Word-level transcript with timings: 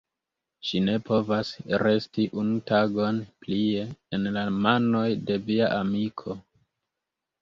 Ŝi 0.67 0.79
ne 0.85 0.95
povas 1.09 1.51
resti 1.81 2.25
unu 2.43 2.57
tagon 2.71 3.19
plie 3.45 3.85
en 4.19 4.27
la 4.39 4.47
manoj 4.65 5.07
de 5.29 5.39
via 5.51 5.69
amiko. 5.81 6.41